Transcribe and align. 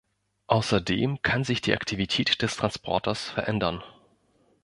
Außerdem 0.47 1.21
kann 1.21 1.43
sich 1.43 1.61
die 1.61 1.73
Aktivität 1.75 2.41
des 2.41 2.57
Transporters 2.57 3.29
verändern. 3.29 3.83